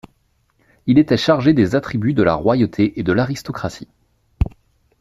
Il 0.87 0.97
était 0.97 1.15
chargé 1.15 1.53
des 1.53 1.75
attributs 1.75 2.15
de 2.15 2.23
la 2.23 2.33
royauté 2.33 2.99
et 2.99 3.03
de 3.03 3.13
l'aristocratie. 3.13 3.87